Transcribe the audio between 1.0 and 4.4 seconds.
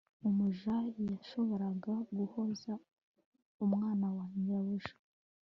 yashoboraga guhoza umwana wa